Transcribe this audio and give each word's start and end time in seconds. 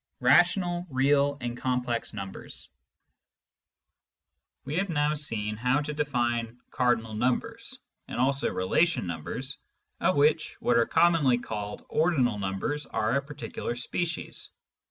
CHAPTER 0.13 0.15
VII 0.15 0.33
RATIONAL, 0.35 0.87
REAL, 0.89 1.37
AND 1.41 1.57
COMPLEX 1.57 2.11
NUMBERS 2.15 2.69
We 4.65 4.77
have 4.77 4.89
now 4.89 5.13
seen 5.13 5.55
how 5.57 5.81
to 5.81 5.93
define 5.93 6.57
cardinal 6.71 7.13
numbers, 7.13 7.77
and 8.07 8.19
also 8.19 8.49
relation 8.51 9.05
numbers, 9.05 9.59
of 9.99 10.15
which 10.15 10.57
what 10.59 10.77
are 10.79 10.87
commonly 10.87 11.37
called 11.37 11.85
ordinal 11.87 12.39
numbers 12.39 12.87
are 12.87 13.15
a 13.15 13.21
particular 13.21 13.75
species. 13.75 14.49